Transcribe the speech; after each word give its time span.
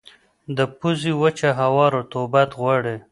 د 0.57 0.59
پوزې 0.79 1.11
وچه 1.21 1.49
هوا 1.59 1.85
رطوبت 1.95 2.49
غواړي. 2.59 2.97